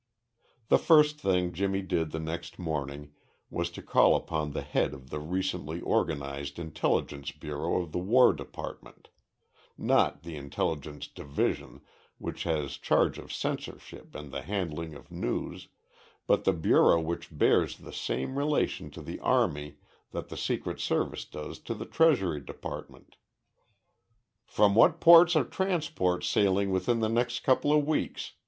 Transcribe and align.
The 0.69 0.79
first 0.79 1.19
thing 1.19 1.53
Jimmy 1.53 1.83
did 1.83 2.09
the 2.09 2.17
next 2.17 2.57
morning 2.57 3.13
was 3.51 3.69
to 3.69 3.83
call 3.83 4.15
upon 4.15 4.49
the 4.49 4.63
head 4.63 4.95
of 4.95 5.11
the 5.11 5.19
recently 5.19 5.79
organized 5.79 6.57
Intelligence 6.57 7.29
Bureau 7.31 7.79
of 7.83 7.91
the 7.91 7.99
War 7.99 8.33
Department 8.33 9.09
not 9.77 10.23
the 10.23 10.35
Intelligence 10.37 11.05
Division 11.07 11.81
which 12.17 12.45
has 12.45 12.77
charge 12.77 13.19
of 13.19 13.31
censorship 13.31 14.15
and 14.15 14.31
the 14.31 14.41
handling 14.41 14.95
of 14.95 15.11
news, 15.11 15.67
but 16.25 16.45
the 16.45 16.53
bureau 16.53 16.99
which 16.99 17.29
bears 17.31 17.77
the 17.77 17.93
same 17.93 18.39
relation 18.39 18.89
to 18.89 19.03
the 19.03 19.19
army 19.19 19.75
that 20.13 20.29
the 20.29 20.35
Secret 20.35 20.79
Service 20.79 21.25
does 21.25 21.59
to 21.59 21.75
the 21.75 21.85
Treasury 21.85 22.39
Department. 22.39 23.17
"From 24.47 24.73
what 24.73 24.99
ports 24.99 25.35
are 25.35 25.43
transports 25.43 26.27
sailing 26.27 26.71
within 26.71 27.01
the 27.01 27.07
next 27.07 27.43
couple 27.43 27.71
of 27.71 27.85
weeks?" 27.85 28.33